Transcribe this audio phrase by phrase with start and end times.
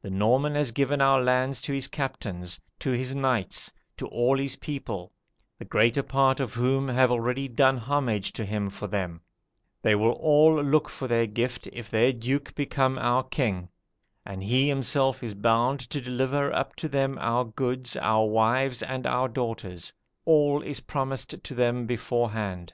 [0.00, 4.56] The Norman has given our lands to his captains, to his knights, to all his
[4.56, 5.12] people,
[5.56, 9.20] the greater part of whom have already done homage to him for them;
[9.80, 13.68] they will all look for their gift, if their Duke become our king;
[14.26, 19.06] and he himself is bound to deliver up to them our goods, our wives, and
[19.06, 19.92] our daughters:
[20.24, 22.72] all is promised to them beforehand.